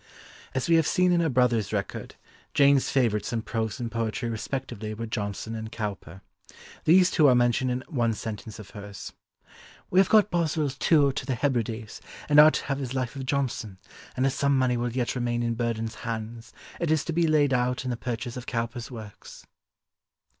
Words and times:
As 0.55 0.67
we 0.67 0.77
have 0.77 0.87
seen 0.87 1.11
in 1.11 1.21
her 1.21 1.29
brother's 1.29 1.71
record, 1.71 2.15
Jane's 2.55 2.89
favourites 2.89 3.31
in 3.31 3.43
prose 3.43 3.79
and 3.79 3.91
poetry 3.91 4.29
respectively 4.31 4.95
were 4.95 5.05
Johnson 5.05 5.53
and 5.53 5.71
Cowper. 5.71 6.23
These 6.85 7.11
two 7.11 7.27
are 7.27 7.35
mentioned 7.35 7.69
in 7.69 7.83
one 7.87 8.13
sentence 8.13 8.57
of 8.57 8.71
hers: 8.71 9.13
"We 9.91 9.99
have 9.99 10.09
got 10.09 10.31
Boswell's 10.31 10.75
Tour 10.75 11.11
to 11.11 11.23
the 11.27 11.35
Hebrides, 11.35 12.01
and 12.27 12.39
are 12.39 12.49
to 12.49 12.65
have 12.65 12.79
his 12.79 12.95
Life 12.95 13.15
of 13.15 13.27
Johnson; 13.27 13.77
and 14.17 14.25
as 14.25 14.33
some 14.33 14.57
money 14.57 14.75
will 14.75 14.91
yet 14.91 15.13
remain 15.13 15.43
in 15.43 15.53
Burdon's 15.53 15.93
hands, 16.01 16.51
it 16.79 16.89
is 16.89 17.05
to 17.05 17.13
be 17.13 17.27
laid 17.27 17.53
out 17.53 17.83
in 17.83 17.91
the 17.91 17.95
purchase 17.95 18.35
of 18.35 18.47
Cowper's 18.47 18.89
works." 18.89 19.45